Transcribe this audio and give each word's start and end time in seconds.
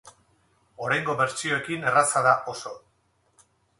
Oraingo 0.85 1.15
bertsioekin 1.19 1.85
erraza 1.91 2.25
da, 2.29 2.33
oso. 2.55 2.73